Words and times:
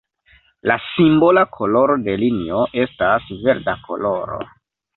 La 0.69 0.77
simbola 0.85 1.43
koloro 1.59 1.99
de 2.09 2.17
linio 2.23 2.63
estas 2.87 3.31
verda 3.47 3.79
koloro. 3.87 4.45